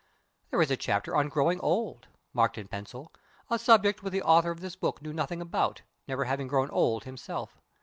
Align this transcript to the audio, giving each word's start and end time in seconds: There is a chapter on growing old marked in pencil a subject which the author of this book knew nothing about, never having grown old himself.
There 0.49 0.59
is 0.63 0.71
a 0.71 0.77
chapter 0.77 1.15
on 1.15 1.29
growing 1.29 1.59
old 1.59 2.07
marked 2.33 2.57
in 2.57 2.67
pencil 2.67 3.13
a 3.51 3.59
subject 3.59 4.01
which 4.01 4.11
the 4.11 4.23
author 4.23 4.49
of 4.49 4.59
this 4.59 4.75
book 4.75 4.99
knew 4.99 5.13
nothing 5.13 5.41
about, 5.41 5.83
never 6.07 6.25
having 6.25 6.47
grown 6.47 6.71
old 6.71 7.03
himself. 7.03 7.59